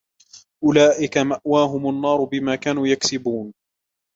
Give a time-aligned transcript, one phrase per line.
[0.63, 3.53] أُولَئِكَ مَأْوَاهُمُ النَّارُ بِمَا كَانُوا يَكْسِبُونَ